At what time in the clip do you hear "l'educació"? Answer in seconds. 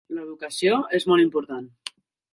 0.17-0.79